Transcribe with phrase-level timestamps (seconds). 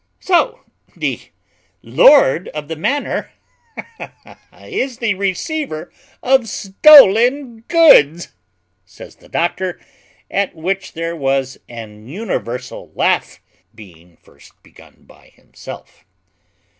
[0.19, 0.61] "So
[0.97, 1.19] the
[1.83, 3.31] lord of the manor
[4.63, 5.93] is the receiver
[6.23, 8.29] of stolen goods,"
[8.83, 9.79] says the doctor;
[10.31, 13.43] at which there was an universal laugh,
[13.75, 16.03] being first begun by himself.